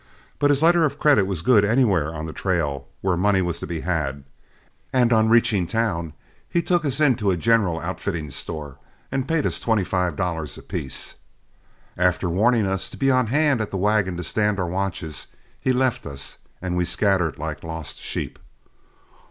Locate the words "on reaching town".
5.13-6.13